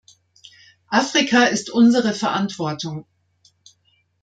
Afrika 0.89 1.43
ist 1.43 1.69
unsere 1.69 2.15
Verantwortung. 2.15 3.05